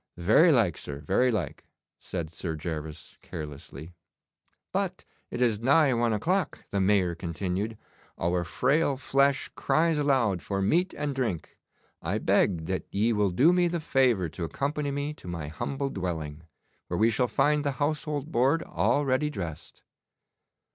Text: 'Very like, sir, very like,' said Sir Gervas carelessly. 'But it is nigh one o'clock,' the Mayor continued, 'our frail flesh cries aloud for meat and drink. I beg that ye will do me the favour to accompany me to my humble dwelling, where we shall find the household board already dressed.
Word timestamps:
'Very 0.17 0.51
like, 0.51 0.79
sir, 0.79 0.99
very 1.01 1.29
like,' 1.29 1.63
said 1.99 2.31
Sir 2.31 2.55
Gervas 2.55 3.19
carelessly. 3.21 3.93
'But 4.73 5.05
it 5.29 5.43
is 5.43 5.59
nigh 5.59 5.93
one 5.93 6.11
o'clock,' 6.11 6.65
the 6.71 6.81
Mayor 6.81 7.13
continued, 7.13 7.77
'our 8.17 8.43
frail 8.43 8.97
flesh 8.97 9.51
cries 9.53 9.99
aloud 9.99 10.41
for 10.41 10.59
meat 10.59 10.95
and 10.95 11.13
drink. 11.13 11.55
I 12.01 12.17
beg 12.17 12.65
that 12.65 12.87
ye 12.89 13.13
will 13.13 13.29
do 13.29 13.53
me 13.53 13.67
the 13.67 13.79
favour 13.79 14.27
to 14.29 14.43
accompany 14.43 14.89
me 14.89 15.13
to 15.13 15.27
my 15.27 15.49
humble 15.49 15.89
dwelling, 15.91 16.45
where 16.87 16.97
we 16.97 17.11
shall 17.11 17.27
find 17.27 17.63
the 17.63 17.73
household 17.73 18.31
board 18.31 18.63
already 18.63 19.29
dressed. 19.29 19.83